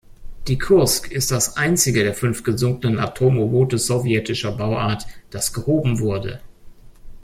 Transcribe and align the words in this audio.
Die 0.47 0.57
"Kursk" 0.57 1.11
ist 1.11 1.29
das 1.29 1.57
einzige 1.57 2.03
der 2.03 2.15
fünf 2.15 2.41
gesunkenen 2.41 2.97
Atom-U-Boote 2.97 3.77
sowjetischer 3.77 4.51
Bauart, 4.51 5.05
das 5.29 5.53
gehoben 5.53 5.99
wurde. 5.99 6.41